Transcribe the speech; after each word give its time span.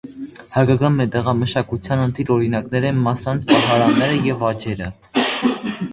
Հայկական 0.53 0.95
մետաղամշակության 1.01 2.01
ընտիր 2.05 2.33
օրինակներ 2.37 2.89
են 2.93 2.99
մասանց 3.09 3.45
պահարանները 3.53 4.19
և 4.33 4.43
աջերը։ 4.53 4.93